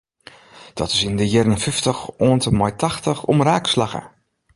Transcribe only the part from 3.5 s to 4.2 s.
slagge.